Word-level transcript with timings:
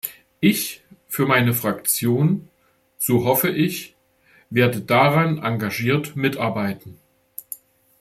Ich, 0.39 0.81
für 1.07 1.27
meine 1.27 1.53
Fraktion, 1.53 2.47
so 2.97 3.23
hoffe 3.25 3.49
ich, 3.49 3.95
werde 4.49 4.81
daran 4.81 5.37
engagiert 5.37 6.15
mitarbeiten. 6.15 6.97